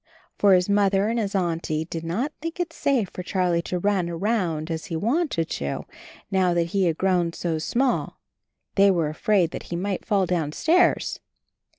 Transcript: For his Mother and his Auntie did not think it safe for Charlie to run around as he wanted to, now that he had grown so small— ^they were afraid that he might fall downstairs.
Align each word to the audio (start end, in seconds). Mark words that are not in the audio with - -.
For 0.35 0.55
his 0.55 0.67
Mother 0.67 1.09
and 1.09 1.19
his 1.19 1.35
Auntie 1.35 1.85
did 1.85 2.03
not 2.03 2.31
think 2.41 2.59
it 2.59 2.73
safe 2.73 3.09
for 3.09 3.21
Charlie 3.21 3.61
to 3.61 3.77
run 3.77 4.09
around 4.09 4.71
as 4.71 4.85
he 4.85 4.95
wanted 4.95 5.47
to, 5.51 5.85
now 6.31 6.55
that 6.55 6.71
he 6.73 6.85
had 6.85 6.97
grown 6.97 7.33
so 7.33 7.59
small— 7.59 8.17
^they 8.75 8.91
were 8.91 9.09
afraid 9.09 9.51
that 9.51 9.69
he 9.69 9.75
might 9.75 10.03
fall 10.03 10.25
downstairs. 10.25 11.19